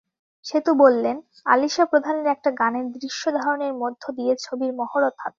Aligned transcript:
সেতু 0.45 0.71
বললেন, 0.75 1.17
আলিশা 1.45 1.83
প্রধানের 1.85 2.27
একটা 2.27 2.49
গানের 2.51 2.85
দৃশ্যধারণের 2.95 3.73
মধ্য 3.73 4.03
দিয়ে 4.11 4.33
ছবির 4.35 4.71
মহরত 4.73 5.15
হবে। 5.15 5.29